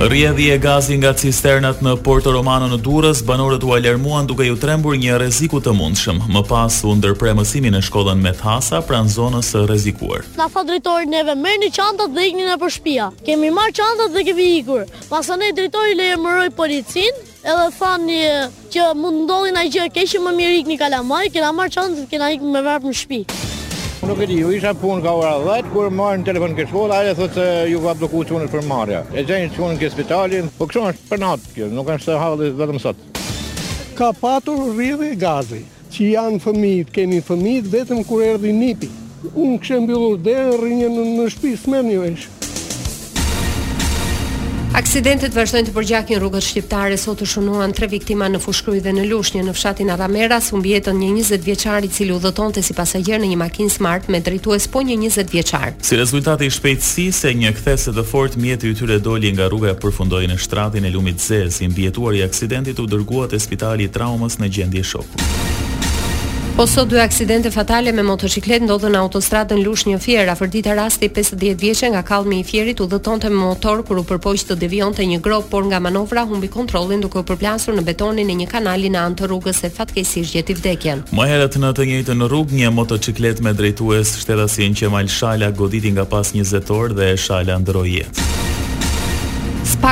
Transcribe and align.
Rjedhi 0.00 0.52
e 0.54 0.58
gazit 0.62 1.00
nga 1.02 1.10
cisternat 1.12 1.80
në 1.82 1.96
Porto 2.06 2.30
Romano 2.30 2.68
në 2.70 2.76
Durrës, 2.86 3.18
banorët 3.26 3.64
u 3.66 3.72
alarmuan 3.74 4.28
duke 4.30 4.44
ju 4.46 4.54
trembur 4.54 4.94
një 4.94 5.16
rreziku 5.18 5.58
të 5.58 5.72
mundshëm. 5.74 6.20
Më 6.36 6.42
pas 6.46 6.76
u 6.86 6.92
ndërpre 6.94 7.32
mësimin 7.34 7.74
në 7.74 7.80
shkollën 7.88 8.22
Methasa 8.22 8.78
pranë 8.86 9.10
zonës 9.16 9.50
së 9.50 9.64
rrezikuar. 9.66 10.22
Na 10.38 10.46
tha 10.52 10.62
drejtori 10.68 11.10
neve 11.10 11.34
merrni 11.34 11.72
çantat 11.74 12.14
dhe 12.14 12.28
ikni 12.30 12.46
nëpër 12.46 12.76
shtëpi. 12.76 13.08
Kemi 13.26 13.50
marr 13.50 13.74
çantat 13.74 14.14
dhe 14.14 14.22
kemi 14.30 14.46
ikur. 14.60 14.86
Pasën 15.10 15.42
e 15.42 15.50
drejtori 15.58 15.98
le 15.98 16.08
emëroi 16.14 16.54
policin, 16.54 17.18
edhe 17.42 17.66
thani 17.80 18.22
që 18.70 18.92
mund 18.94 19.26
ndodhi 19.26 19.50
a 19.58 19.66
gjë 19.66 19.90
keq, 19.98 20.14
më 20.28 20.36
mirë 20.40 20.56
ikni 20.62 20.78
kalamaj, 20.78 21.26
kena 21.34 21.50
marr 21.50 21.74
çantat, 21.74 22.06
kena 22.14 22.30
ikur 22.38 22.54
me 22.54 22.62
verë 22.70 22.86
në 22.92 23.00
shtëpi. 23.02 23.47
Nuk 24.00 24.20
e 24.22 24.26
di, 24.30 24.36
u 24.46 24.52
isha 24.54 24.70
punë 24.78 25.02
ka 25.02 25.10
ora 25.18 25.32
10, 25.42 25.72
kur 25.74 25.88
marrë 25.92 26.20
në 26.20 26.26
telefon 26.28 26.52
ke 26.56 26.64
shkollë, 26.70 26.98
ajde 27.02 27.14
thotë 27.18 27.34
se 27.34 27.46
ju 27.72 27.80
ka 27.82 27.94
bloku 27.98 28.20
qënët 28.28 28.52
për 28.52 28.62
marja. 28.70 29.00
E 29.10 29.24
gjenjë 29.26 29.50
qënën 29.56 29.80
ke 29.80 29.90
spitalin, 29.90 30.46
po 30.54 30.68
kështë 30.70 30.84
është 30.92 31.08
për 31.10 31.20
natë 31.24 31.52
kjo, 31.56 31.68
nuk 31.74 31.90
është 31.96 32.06
të 32.06 32.18
halë 32.22 32.52
dhe 32.60 32.66
të 32.68 32.94
Ka 33.98 34.12
patur 34.14 34.68
rrëdhe 34.76 35.08
gazi, 35.18 35.64
që 35.92 36.10
janë 36.14 36.38
fëmijët, 36.46 36.92
kemi 36.94 37.18
fëmijë 37.26 37.64
vetëm 37.74 38.04
kur 38.06 38.22
erdi 38.22 38.52
nipi. 38.54 38.86
Unë 39.34 39.56
këshë 39.64 39.80
mbyllur 39.82 40.20
derën 40.22 40.54
rrinje 40.62 40.88
në, 40.88 41.06
në 41.18 41.56
me 41.72 41.82
një 41.88 41.98
eshë. 42.12 42.37
Aksidentet 44.78 45.34
vazhdojnë 45.34 45.66
të 45.66 45.72
përgjakin 45.74 46.20
rrugët 46.20 46.44
shqiptare, 46.46 46.94
sot 47.02 47.18
të 47.18 47.26
shunuan 47.26 47.72
tre 47.74 47.88
viktima 47.90 48.28
në 48.30 48.38
Fushkruj 48.44 48.78
dhe 48.84 48.92
në 48.94 49.08
Lushnjë, 49.10 49.42
në 49.48 49.54
fshatin 49.56 49.90
Arameras, 49.90 50.52
u 50.54 50.60
mbjetën 50.60 50.94
një 51.00 51.08
20 51.16 51.42
vjeçar 51.48 51.82
i 51.82 51.90
cili 51.96 52.14
udhëtonte 52.14 52.62
si 52.62 52.76
pasagjer 52.78 53.18
në 53.24 53.32
një 53.32 53.40
makinë 53.42 53.74
smart 53.74 54.06
me 54.08 54.20
drejtues 54.22 54.68
po 54.70 54.84
një 54.86 55.00
20 55.02 55.34
vjeçar. 55.34 55.74
Si 55.82 55.98
rezultate 55.98 56.46
i 56.46 56.54
shpejtësi 56.54 57.08
se 57.22 57.34
një 57.34 57.56
kthese 57.58 57.96
të 57.98 58.06
fortë 58.12 58.38
mjeti 58.44 58.70
i 58.70 58.78
tyre 58.78 59.02
doli 59.02 59.34
nga 59.34 59.50
rruga 59.50 59.74
e 59.74 59.80
përfundoi 59.82 60.30
në 60.30 60.38
shtratin 60.46 60.86
e 60.86 60.94
lumit 60.94 61.18
zez 61.26 61.58
si 61.58 61.66
mbjetuar 61.74 62.14
i 62.22 62.26
aksidentit 62.30 62.78
u 62.78 62.86
dërguat 62.86 63.34
te 63.34 63.42
spitali 63.42 63.90
i 63.90 63.94
traumës 63.98 64.38
në 64.38 64.52
gjendje 64.60 64.86
shoku. 64.94 65.47
Po 66.58 66.66
sot 66.66 66.88
dy 66.90 66.98
aksidente 67.02 67.50
fatale 67.54 67.92
me 67.94 68.02
motociklet 68.02 68.64
ndodhën 68.66 68.90
në 68.90 68.98
autostradën 69.04 69.60
Lush 69.62 69.84
një 69.86 70.00
fjerë, 70.02 70.32
afër 70.32 70.48
dita 70.50 70.72
rasti 70.74 71.06
50 71.18 71.54
vjeqe 71.60 71.90
nga 71.92 72.00
kalmi 72.02 72.40
i 72.42 72.46
fjerit 72.48 72.80
u 72.82 72.88
dhëtonte 72.90 73.30
me 73.30 73.38
motor 73.38 73.84
kër 73.86 74.00
u 74.02 74.04
përpojsh 74.08 74.48
të 74.48 74.56
devion 74.62 74.90
të 74.96 75.06
një 75.10 75.18
grob, 75.26 75.46
por 75.52 75.62
nga 75.70 75.78
manovra 75.86 76.24
humbi 76.26 76.50
kontrolin 76.56 77.04
duke 77.04 77.22
u 77.22 77.26
përplasur 77.30 77.76
në 77.78 77.84
betonin 77.92 78.32
e 78.34 78.36
një 78.42 78.48
kanali 78.50 78.90
në 78.90 79.04
antë 79.12 79.30
rrugës 79.30 79.62
e 79.70 79.70
fatkesi 79.78 80.24
gjeti 80.32 80.58
vdekjen. 80.58 81.04
Më 81.14 81.28
herët 81.30 81.60
në 81.62 81.70
të 81.78 81.88
njëjtë 81.92 82.16
në 82.18 82.26
rrugë, 82.32 82.58
një 82.58 82.72
motociklet 82.80 83.44
me 83.46 83.54
drejtues 83.60 84.16
shtetasin 84.24 84.74
që 84.82 84.90
malë 84.96 85.14
shala 85.20 85.54
goditi 85.62 85.94
nga 85.94 86.08
pas 86.10 86.34
20 86.34 86.74
orë 86.80 86.98
dhe 86.98 87.14
shala 87.28 87.62
ndëroj 87.62 87.94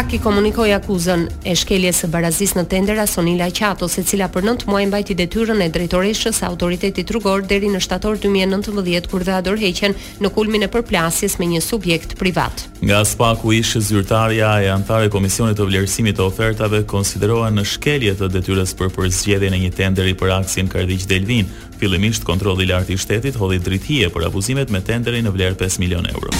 pak 0.02 0.12
i 0.14 0.18
komunikoi 0.18 0.72
akuzën 0.76 1.24
e 1.48 1.54
shkeljes 1.56 2.02
së 2.02 2.08
barazis 2.12 2.50
në 2.54 2.66
tender 2.68 2.98
Sonila 3.08 3.46
Qato, 3.50 3.86
e 3.88 4.02
cila 4.04 4.26
për 4.28 4.42
9 4.44 4.66
muaj 4.68 4.84
mbajti 4.90 5.14
detyrën 5.16 5.62
e 5.64 5.68
drejtoreshës 5.72 6.36
së 6.42 6.50
autoritetit 6.52 7.08
rrugor 7.14 7.40
deri 7.48 7.70
në 7.72 7.80
shtator 7.80 8.18
2019 8.20 9.06
kur 9.08 9.24
dha 9.24 9.38
dorëheqjen 9.46 9.94
në 10.20 10.32
kulmin 10.36 10.62
e 10.62 10.68
përplasjes 10.68 11.38
me 11.40 11.46
një 11.54 11.60
subjekt 11.64 12.12
privat. 12.20 12.66
Nga 12.84 13.00
spaku 13.14 13.56
ish 13.56 13.78
zyrtarja 13.88 14.50
e 14.68 14.70
anëtare 14.76 15.08
komisionit 15.08 15.56
të 15.56 15.70
vlerësimit 15.70 16.20
të 16.20 16.28
ofertave 16.28 16.82
konsiderohen 16.92 17.56
në 17.56 17.64
shkelje 17.64 18.14
të 18.20 18.28
detyrës 18.36 18.76
për 18.76 18.92
përzgjedhjen 18.98 19.56
e 19.56 19.62
një 19.64 19.74
tenderi 19.80 20.12
për 20.20 20.36
aksin 20.42 20.68
Kardiq 20.68 21.08
Delvin. 21.08 21.48
Fillimisht 21.80 22.28
kontrolli 22.28 22.68
i 22.68 22.74
lartë 22.74 22.92
i 22.92 22.98
shtetit 23.00 23.40
hodhi 23.40 23.62
drithije 23.64 24.12
për 24.12 24.28
abuzimet 24.28 24.68
me 24.76 24.84
tenderin 24.92 25.24
në 25.24 25.38
vlerë 25.38 25.62
5 25.64 25.78
milion 25.80 26.10
euro. 26.16 26.34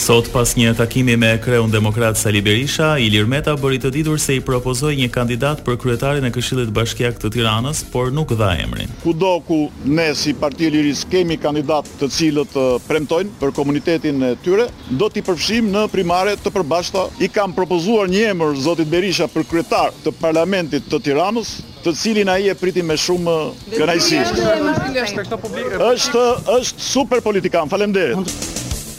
Sot 0.05 0.27
pas 0.37 0.51
një 0.53 0.75
takimi 0.77 1.15
me 1.17 1.39
kreun 1.41 1.71
demokrat 1.73 2.19
Sali 2.21 2.43
Berisha, 2.45 2.99
Ilir 3.01 3.25
Meta 3.25 3.55
bëri 3.57 3.79
të 3.81 3.89
ditur 3.95 4.19
se 4.21 4.35
i 4.37 4.43
propozoi 4.45 4.93
një 4.99 5.07
kandidat 5.15 5.63
për 5.65 5.79
kryetarin 5.81 6.27
e 6.29 6.31
Këshillit 6.35 6.69
Bashkiak 6.77 7.15
të 7.23 7.29
Tiranës, 7.39 7.79
por 7.89 8.11
nuk 8.13 8.35
dha 8.37 8.51
emrin. 8.61 8.85
Kudo 9.01 9.41
ku 9.47 9.71
ne 9.87 10.11
si 10.19 10.35
Parti 10.37 10.69
Liris 10.75 11.07
kemi 11.09 11.39
kandidat 11.41 11.87
të 12.03 12.09
cilët 12.19 12.53
premtojnë 12.85 13.31
për 13.41 13.53
komunitetin 13.57 14.21
e 14.29 14.37
tyre, 14.45 14.67
do 15.01 15.09
t'i 15.09 15.23
përfshijmë 15.25 15.71
në 15.73 15.87
primare 15.95 16.37
të 16.37 16.51
përbashkëta. 16.59 17.07
I 17.25 17.29
kam 17.33 17.55
propozuar 17.57 18.09
një 18.13 18.25
emër 18.35 18.55
zotit 18.67 18.89
Berisha 18.93 19.27
për 19.33 19.45
kryetar 19.55 19.91
të 20.05 20.11
parlamentit 20.21 20.83
të 20.93 20.99
Tiranës, 21.07 21.57
të 21.87 21.95
cilin 22.03 22.29
ai 22.37 22.49
e 22.53 22.55
priti 22.61 22.83
me 22.85 22.97
shumë 23.01 23.41
kënaqësi. 23.79 24.19
Është 25.95 26.23
është 26.59 26.81
super 26.93 27.21
politikan. 27.25 27.69
Faleminderit. 27.73 28.54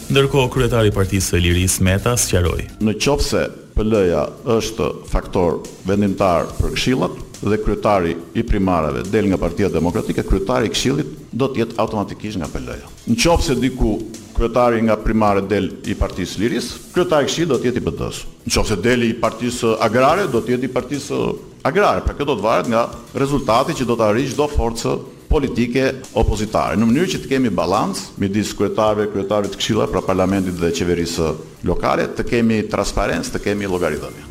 Ndërkohë 0.06 0.50
kryetari 0.54 0.92
i 0.92 0.94
Partisë 0.94 1.32
së 1.32 1.38
Lirisë 1.42 1.82
Meta 1.82 2.12
sqaroi: 2.14 2.68
"Në 2.78 2.92
qoftë 3.02 3.40
PL-ja 3.74 4.20
është 4.54 4.84
faktor 5.10 5.56
vendimtar 5.88 6.46
për 6.60 6.76
këshillat 6.76 7.16
dhe 7.42 7.58
kryetari 7.58 8.12
i 8.38 8.44
primareve 8.46 9.02
del 9.10 9.26
nga 9.32 9.40
Partia 9.44 9.66
Demokratike, 9.74 10.22
kryetari 10.22 10.68
i 10.68 10.70
këshillit 10.76 11.10
do 11.34 11.48
të 11.50 11.62
jetë 11.64 11.78
automatikisht 11.82 12.38
nga 12.38 12.46
PL-ja. 12.54 12.86
Në 13.10 13.18
qoftë 13.18 13.48
se 13.48 13.58
diku 13.58 13.96
kryetari 14.38 14.78
nga 14.86 14.94
primare 15.02 15.42
del 15.42 15.72
i 15.90 15.98
Partisë 15.98 16.38
Liris, 16.44 16.70
kryetari 16.94 17.26
i 17.26 17.30
këshillit 17.32 17.50
do 17.50 17.58
të 17.64 17.72
jetë 17.72 17.82
i 17.82 17.86
PD-s. 17.90 18.22
Në 18.46 18.54
qoftë 18.54 18.76
se 18.76 18.80
del 18.86 19.02
i 19.08 19.12
Partisë 19.26 19.74
Agrare, 19.88 20.30
do 20.30 20.38
të 20.46 20.54
jetë 20.54 20.70
i 20.70 20.74
Partisë 20.78 21.20
Agrare, 21.66 22.06
pra 22.06 22.14
kjo 22.14 22.30
do 22.30 22.38
të 22.38 22.46
varet 22.46 22.70
nga 22.70 22.86
rezultati 23.26 23.74
që 23.82 23.90
do 23.90 23.98
të 23.98 24.06
arrijë 24.12 24.36
çdo 24.36 24.46
forcë 24.54 24.94
politike 25.36 25.90
opozitare, 26.16 26.78
në 26.80 26.86
mënyrë 26.90 27.10
që 27.14 27.18
të 27.26 27.32
kemi 27.34 27.50
balans 27.54 28.06
midis 28.22 28.54
kryetarëve, 28.56 29.10
kryetarëve 29.14 29.50
të 29.52 29.58
këshillave, 29.60 29.92
pra 29.92 30.00
parlamentit 30.06 30.56
dhe 30.60 30.70
qeverisë 30.78 31.26
lokale, 31.70 32.06
të 32.16 32.24
kemi 32.30 32.62
transparencë, 32.72 33.34
të 33.36 33.42
kemi 33.50 33.68
llogaridhënie. 33.70 34.24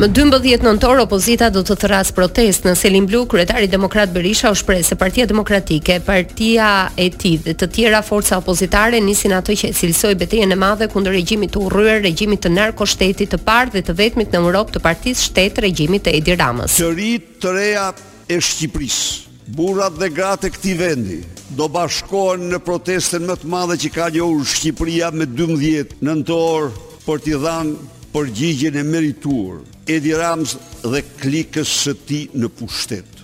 Më 0.00 0.06
12 0.16 0.62
nëntor 0.64 1.02
opozita 1.02 1.48
do 1.52 1.60
të 1.66 1.74
thras 1.82 2.12
protest 2.16 2.64
në 2.64 2.72
Selim 2.78 3.04
Blu, 3.10 3.24
kryetari 3.28 3.66
Demokrat 3.68 4.12
Berisha 4.14 4.48
u 4.48 4.56
shpreh 4.56 4.80
se 4.86 4.96
Partia 4.96 5.26
Demokratike, 5.28 5.98
partia 6.06 6.68
e 6.96 7.10
tij 7.10 7.36
dhe 7.48 7.56
të 7.58 7.68
tjera 7.74 8.00
forca 8.06 8.38
opozitare 8.40 9.02
nisin 9.04 9.34
atë 9.36 9.58
që 9.64 9.72
cilsoi 9.80 10.14
betejën 10.22 10.54
e 10.54 10.60
madhe 10.62 10.88
kundër 10.94 11.18
regjimit 11.18 11.52
të 11.56 11.64
urryer, 11.66 11.98
regjimit 12.06 12.46
të 12.46 12.54
narkoshtetit 12.54 13.34
të 13.34 13.42
parë 13.44 13.74
dhe 13.76 13.82
të 13.90 13.96
vetmit 14.00 14.32
në 14.32 14.40
Europë 14.46 14.78
të 14.78 14.84
Partisë 14.86 15.26
Shtet 15.26 15.60
Regjimit 15.66 16.06
të 16.06 16.14
Edi 16.20 16.38
Ramës. 16.38 16.78
Të 16.80 16.94
rit 16.96 17.28
të 17.42 17.52
reja 17.58 17.90
e 18.30 18.38
Shqipërisë. 18.38 19.26
Burrat 19.58 19.96
dhe 19.98 20.06
gratë 20.14 20.46
e 20.46 20.52
këtij 20.54 20.76
vendi 20.78 21.16
do 21.58 21.66
bashkohen 21.74 22.44
në 22.52 22.60
protestën 22.62 23.24
më 23.26 23.34
të 23.42 23.48
madhe 23.50 23.74
që 23.82 23.90
ka 23.96 24.06
njohur 24.14 24.44
Shqipëria 24.46 25.08
me 25.18 25.26
12 25.26 25.96
nëntor 26.06 26.68
për 27.08 27.24
t'i 27.24 27.34
dhënë 27.42 27.88
përgjigjen 28.14 28.78
e 28.78 28.86
merituar 28.92 29.64
Edi 29.90 30.14
Ramës 30.18 30.54
dhe 30.86 31.02
klikës 31.24 31.74
së 31.82 31.96
tij 32.06 32.22
në 32.38 32.52
pushtet. 32.60 33.19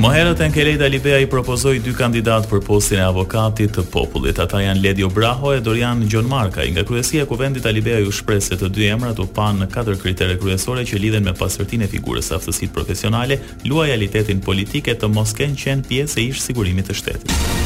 Më 0.00 0.08
herët 0.14 0.38
e 0.40 0.46
Nkelejda 0.48 0.86
Libea 0.88 1.16
i 1.20 1.26
propozoi 1.28 1.76
dy 1.84 1.92
kandidat 1.92 2.46
për 2.48 2.62
postin 2.64 3.02
e 3.02 3.02
avokatit 3.04 3.74
të 3.76 3.82
popullit. 3.92 4.38
Ata 4.40 4.62
janë 4.64 4.80
Ledio 4.80 5.10
Braho 5.12 5.52
e 5.52 5.60
Dorian 5.60 6.00
Gjonmarka. 6.08 6.64
Nga 6.72 6.86
kryesia 6.88 7.26
kuvendit 7.28 7.68
Alibea 7.68 8.00
ju 8.00 8.14
shpres 8.16 8.48
se 8.48 8.56
të 8.56 8.70
dy 8.72 8.88
emrat 8.94 9.20
u 9.20 9.28
pan 9.28 9.60
në 9.60 9.68
katër 9.74 10.00
kritere 10.00 10.40
kryesore 10.40 10.86
që 10.88 11.02
lidhen 11.04 11.28
me 11.28 11.36
pasërtin 11.36 11.84
e 11.84 11.90
figurës 11.98 12.32
aftësit 12.38 12.72
profesionale, 12.72 13.36
alitetin 13.74 14.40
politike 14.40 14.96
të 14.96 15.12
mos 15.12 15.36
qenë 15.36 15.82
pjesë 15.90 16.18
e 16.24 16.30
ish 16.32 16.40
sigurimit 16.48 16.88
të 16.88 16.96
shtetit. 16.96 17.59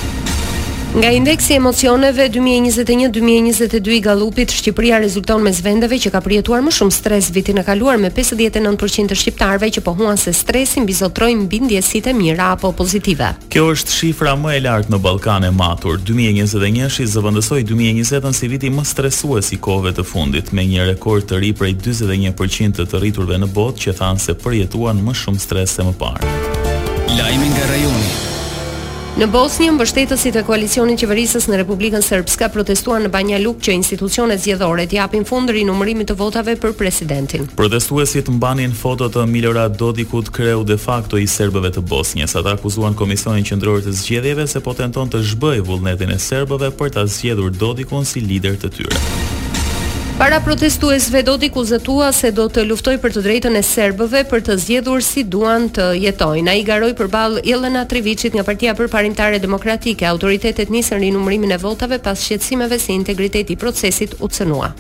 Nga 0.94 1.11
indeksi 1.11 1.55
emocioneve 1.55 2.29
2021-2022 2.31 3.91
i 3.91 4.00
Gallupit, 4.00 4.49
Shqipëria 4.50 4.99
rezulton 5.02 5.43
mes 5.43 5.56
vendeve 5.58 5.96
që 5.99 6.11
ka 6.14 6.20
përjetuar 6.23 6.61
më 6.62 6.70
shumë 6.70 6.94
stres 6.94 7.31
vitin 7.35 7.58
e 7.58 7.64
kaluar 7.67 7.96
me 7.99 8.12
59% 8.14 9.11
të 9.11 9.17
shqiptarve 9.19 9.73
që 9.75 9.81
pohuan 9.82 10.14
se 10.23 10.31
stresi 10.32 10.85
mbi 10.85 10.94
zotrojnë 10.94 11.49
bindjesit 11.50 12.06
e 12.06 12.14
mira 12.14 12.52
apo 12.55 12.70
pozitive. 12.79 13.32
Kjo 13.50 13.64
është 13.75 13.91
shifra 13.96 14.37
më 14.38 14.52
e 14.58 14.61
lartë 14.69 14.94
në 14.94 15.00
Ballkan 15.02 15.49
e 15.49 15.50
Matur. 15.50 15.99
2021 16.11 16.87
shi 16.94 17.08
zëvendësoi 17.17 17.64
2020-ën 17.73 18.32
si 18.38 18.50
viti 18.55 18.70
më 18.70 18.85
stresues 18.93 19.49
i 19.50 19.58
kohëve 19.58 19.97
të 19.99 20.05
fundit 20.06 20.52
me 20.55 20.62
një 20.69 20.85
rekord 20.93 21.26
të 21.26 21.40
ri 21.43 21.50
prej 21.58 21.75
41% 21.88 22.79
të 22.79 22.87
të 22.87 23.02
rriturve 23.02 23.40
në 23.43 23.50
botë 23.58 23.87
që 23.88 23.97
thanë 23.99 24.23
se 24.29 24.37
përjetuan 24.44 25.02
më 25.02 25.17
shumë 25.25 25.43
stres 25.43 25.75
se 25.75 25.88
më 25.90 25.97
parë. 26.06 26.32
Lajmi 27.19 27.50
nga 27.56 27.67
rajoni. 27.73 28.14
Në 29.14 29.28
Bosnjë, 29.31 29.69
mbështetësit 29.76 30.34
e 30.40 30.40
koalicionit 30.43 30.99
qeverisës 30.99 31.44
në 31.46 31.61
Republikën 31.61 32.02
Serbska 32.02 32.49
protestuan 32.50 33.05
në 33.06 33.11
Banja 33.14 33.37
Luk 33.38 33.61
që 33.62 33.76
institucionet 33.76 34.40
zgjedhore 34.43 34.88
të 34.90 34.96
japin 34.99 35.22
fund 35.28 35.52
numërimit 35.55 36.11
të 36.11 36.16
votave 36.19 36.56
për 36.58 36.75
presidentin. 36.81 37.46
Protestuesit 37.55 38.26
mbanin 38.28 38.75
foto 38.75 39.06
të 39.08 39.22
Milorad 39.31 39.78
Dodikut, 39.78 40.32
kreu 40.34 40.64
de 40.66 40.75
facto 40.76 41.16
i 41.22 41.31
serbëve 41.31 41.70
të 41.76 41.84
Bosnjës. 41.94 42.34
Ata 42.43 42.56
akuzuan 42.58 42.99
Komisionin 42.99 43.46
Qendror 43.46 43.87
të 43.87 43.94
Zgjedhjeve 44.00 44.49
se 44.50 44.61
po 44.64 44.75
tenton 44.75 45.14
të 45.14 45.22
zhbëjë 45.31 45.62
vullnetin 45.70 46.11
e 46.11 46.19
serbëve 46.19 46.75
për 46.75 46.94
ta 46.99 47.06
zgjedhur 47.06 47.55
Dodikun 47.55 48.02
si 48.05 48.20
lider 48.26 48.58
të 48.58 48.75
tyre. 48.81 49.06
Para 50.25 50.38
protestuesve 50.43 51.21
do 51.23 51.37
t'i 51.37 51.50
kuzetua 51.53 52.06
se 52.17 52.31
do 52.32 52.47
të 52.49 52.62
luftoj 52.65 52.94
për 53.03 53.12
të 53.12 53.23
drejtën 53.26 53.56
e 53.59 53.61
serbëve 53.62 54.23
për 54.31 54.41
të 54.47 54.55
zjedhur 54.62 55.03
si 55.05 55.21
duan 55.21 55.67
të 55.69 55.91
jetoj. 56.00 56.41
Na 56.47 56.55
i 56.56 56.62
garoj 56.65 56.94
për 56.97 57.11
balë 57.12 57.43
Ilena 57.44 57.82
Trivicit 57.85 58.32
nga 58.32 58.41
partia 58.49 58.73
për 58.79 58.88
parimtare 58.88 59.37
demokratike, 59.44 60.09
autoritetet 60.09 60.73
njësën 60.73 61.05
rinumërimin 61.05 61.53
e 61.53 61.61
votave 61.61 61.99
pas 62.00 62.17
shqetsimeve 62.25 62.79
se 62.81 62.97
integriteti 62.97 63.59
procesit 63.61 64.17
u 64.25 64.32
cënua. 64.32 64.73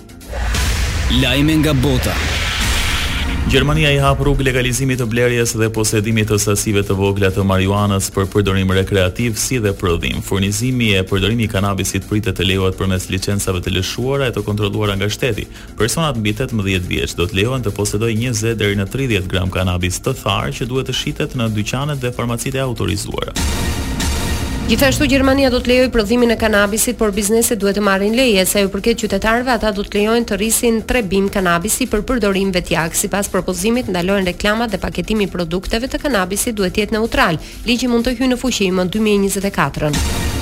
Lajme 1.20 1.60
nga 1.60 1.76
bota 1.76 2.16
Gjermania 3.44 3.90
i 3.92 3.98
hap 4.00 4.18
rrugë 4.24 4.40
legalizimit 4.48 4.98
të 5.02 5.06
blerjes 5.12 5.50
dhe 5.60 5.66
posedimit 5.72 6.30
të 6.30 6.38
sasive 6.40 6.80
të 6.88 6.94
vogla 6.96 7.28
të 7.32 7.44
marijuanës 7.46 8.08
për 8.14 8.26
përdorim 8.32 8.72
rekreativ 8.74 9.36
si 9.38 9.58
dhe 9.60 9.74
prodhim. 9.76 10.22
Furnizimi 10.24 10.88
e 10.96 11.02
përdorimi 11.06 11.44
i 11.44 11.50
kanabisit 11.52 12.08
pritet 12.08 12.38
të 12.40 12.48
lejohet 12.48 12.78
përmes 12.80 13.06
licencave 13.12 13.60
të 13.62 13.74
lëshuara 13.76 14.30
e 14.30 14.32
të 14.34 14.46
kontrolluara 14.48 14.96
nga 14.98 15.10
shteti. 15.12 15.44
Personat 15.78 16.16
mbi 16.18 16.32
18 16.40 16.88
vjeç 16.88 17.14
do 17.20 17.28
të 17.28 17.38
lejohen 17.42 17.62
të 17.68 17.76
posedojnë 17.76 18.32
20 18.32 18.56
deri 18.64 18.80
në 18.80 18.88
30 19.28 19.28
gram 19.28 19.52
kanabis 19.54 20.00
të 20.00 20.16
tharë 20.24 20.56
që 20.60 20.70
duhet 20.72 20.88
të 20.90 20.98
shitet 21.04 21.36
në 21.36 21.52
dyqanet 21.60 22.00
dhe 22.02 22.14
farmacitë 22.16 22.64
autorizuara. 22.64 23.36
Gjithashtu 24.64 25.04
Gjermania 25.04 25.50
do 25.52 25.58
të 25.60 25.68
lejojë 25.68 25.88
prodhimin 25.92 26.30
e 26.32 26.38
kanabisit, 26.40 26.96
por 26.96 27.10
bizneset 27.12 27.60
duhet 27.60 27.76
të 27.76 27.82
marrin 27.84 28.14
leje, 28.16 28.46
sa 28.48 28.62
i 28.64 28.68
përket 28.72 28.96
qytetarëve, 29.02 29.52
ata 29.58 29.68
do 29.76 29.82
të 29.84 29.98
lejojnë 29.98 30.28
të 30.30 30.38
rrisin 30.40 30.78
3 30.88 31.04
bim 31.10 31.26
kanabisi 31.28 31.84
për 31.92 32.00
përdorim 32.08 32.48
vetjak. 32.56 32.96
Sipas 32.96 33.28
propozimit, 33.28 33.90
ndalojnë 33.92 34.32
reklamat 34.32 34.72
dhe 34.72 34.80
paketimi 34.80 35.28
i 35.28 35.32
produkteve 35.36 35.90
të 35.92 36.00
kanabisit 36.06 36.56
duhet 36.56 36.72
të 36.78 36.86
jetë 36.86 36.96
neutral. 36.96 37.36
Ligji 37.68 37.92
mund 37.92 38.08
të 38.08 38.16
hyjë 38.16 38.30
në 38.32 38.40
fuqi 38.40 38.70
më 38.80 38.88
2024. 38.96 40.32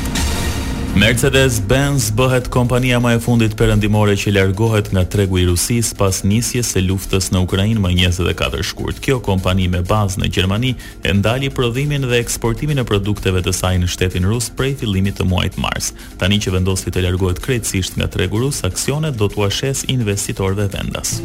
Mercedes-Benz 0.92 2.10
bëhet 2.12 2.50
kompania 2.52 2.98
më 3.00 3.14
e 3.16 3.20
fundit 3.24 3.54
perëndimore 3.56 4.12
që 4.18 4.34
largohet 4.36 4.90
nga 4.92 5.06
tregu 5.08 5.38
i 5.40 5.46
Rusis 5.48 5.94
pas 5.96 6.18
nisjes 6.28 6.74
së 6.74 6.82
luftës 6.84 7.30
në 7.32 7.40
Ukrainë 7.46 7.80
më 7.80 7.94
24 8.12 8.60
shkurt. 8.60 9.00
Kjo 9.00 9.16
kompani 9.24 9.70
me 9.72 9.80
bazë 9.88 10.20
në 10.20 10.28
Gjermani 10.36 10.74
e 11.00 11.14
ndali 11.16 11.48
prodhimin 11.50 12.04
dhe 12.04 12.20
eksportimin 12.20 12.84
e 12.84 12.84
produkteve 12.84 13.40
të 13.40 13.54
saj 13.56 13.80
në 13.80 13.88
shtetin 13.88 14.28
rus 14.28 14.50
prej 14.52 14.74
fillimit 14.82 15.16
të 15.16 15.26
muajit 15.32 15.56
mars. 15.64 15.90
Tani 16.20 16.36
që 16.44 16.52
vendosi 16.60 16.92
të 16.92 17.06
largohet 17.08 17.40
krejtësisht 17.40 17.96
nga 17.96 18.10
tregu 18.12 18.44
rus, 18.44 18.60
aksionet 18.68 19.16
do 19.16 19.32
t'u 19.32 19.48
shes 19.50 19.86
investitorëve 19.88 20.68
vendas. 20.76 21.22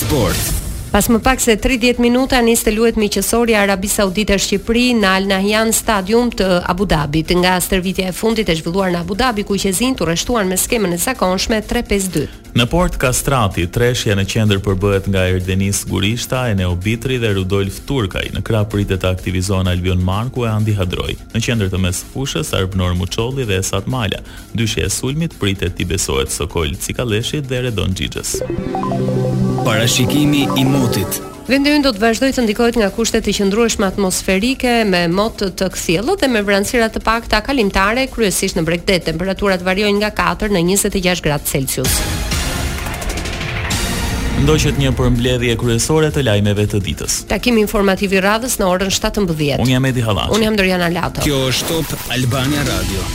Sport. 0.00 0.63
Pas 0.94 1.08
më 1.10 1.18
pak 1.26 1.42
se 1.42 1.56
30 1.58 1.98
minuta 1.98 2.38
nis 2.38 2.60
të 2.62 2.70
luhet 2.76 2.94
miqësori 3.02 3.56
Arabi 3.58 3.88
Saudite 3.90 4.36
e 4.36 4.38
Shqipëri 4.38 4.92
në 4.94 5.08
Al 5.10 5.24
Nahyan 5.26 5.72
Stadium 5.74 6.28
të 6.30 6.46
Abu 6.70 6.86
Dhabit. 6.86 7.32
Nga 7.34 7.56
stërvitja 7.66 8.06
e 8.12 8.12
fundit 8.14 8.46
e 8.46 8.54
zhvilluar 8.54 8.92
në 8.94 9.00
Abu 9.00 9.16
Dhabi, 9.18 9.42
qezin 9.48 9.96
të 9.98 10.06
rreshtuan 10.06 10.46
me 10.46 10.54
skemën 10.54 10.94
e 10.94 11.00
zakonshme 11.02 11.58
3-5-2. 11.66 12.22
Në 12.54 12.68
port 12.70 12.94
Kastrati, 13.02 13.66
treshja 13.74 14.14
në 14.14 14.22
qendër 14.30 14.62
përbëhet 14.62 15.10
nga 15.10 15.24
Erdenis 15.34 15.82
Gurishta, 15.90 16.44
Bitri 16.84 17.18
dhe 17.24 17.34
Rudolf 17.40 17.82
Turkaj. 17.90 18.28
Në 18.36 18.44
krah 18.46 18.62
pritet 18.70 19.02
të 19.02 19.10
aktivizohen 19.10 19.66
Albion 19.74 19.98
Marku 20.06 20.46
e 20.46 20.52
Andi 20.54 20.78
Hadroj. 20.78 21.10
Në 21.34 21.42
qendër 21.42 21.74
të 21.74 21.82
mesfushës 21.88 22.54
Arbnor 22.60 22.94
Muçolli 23.02 23.42
dhe 23.50 23.58
Esat 23.64 23.88
Mala. 23.90 24.22
Dyshja 24.54 24.86
e 24.86 24.94
sulmit 24.94 25.34
pritet 25.42 25.74
të 25.74 25.90
besohet 25.96 26.30
Sokol 26.30 26.78
Cikalleshit 26.78 27.50
dhe 27.50 27.64
Redon 27.66 27.98
Xhixhës. 27.98 29.33
Parashikimi 29.64 30.42
i 30.60 30.64
motit. 30.68 31.06
Vendi 31.48 31.70
ynë 31.72 31.86
do 31.86 31.92
të 31.96 32.00
vazhdojë 32.02 32.34
të 32.36 32.42
ndikohet 32.44 32.76
nga 32.76 32.90
kushtet 32.92 33.24
të 33.24 33.32
qëndrueshme 33.38 33.86
atmosferike 33.86 34.74
me 34.88 35.00
mot 35.12 35.40
të 35.60 35.68
kthjellët 35.72 36.20
dhe 36.20 36.28
me 36.34 36.42
vranësira 36.44 36.90
të 36.92 37.00
pakta 37.06 37.40
kalimtare, 37.46 38.04
kryesisht 38.12 38.58
në 38.58 38.66
Bregdet. 38.68 39.06
Temperaturat 39.08 39.64
variojnë 39.64 40.02
nga 40.02 40.12
4 40.20 40.52
në 40.58 40.62
26 40.68 41.24
gradë 41.24 41.52
Celsius. 41.54 41.96
Ndoqët 44.44 44.82
një 44.84 44.92
përmbledhje 45.00 45.56
kryesore 45.62 46.12
të 46.12 46.26
lajmeve 46.28 46.68
të 46.68 46.84
ditës. 46.84 47.20
Takimi 47.32 47.64
informativ 47.64 48.12
i 48.18 48.24
radhës 48.24 48.60
në 48.60 48.68
orën 48.68 48.92
17:00. 49.00 49.62
Unë 49.64 49.78
jam 49.78 49.90
Edi 49.92 50.04
Hallaç. 50.04 50.32
Unë 50.36 50.50
jam 50.50 50.56
Doriana 50.60 50.92
Lato. 50.98 51.24
Kjo 51.24 51.40
është 51.48 51.70
Top 51.88 52.10
Albania 52.18 52.66
Radio. 52.72 53.14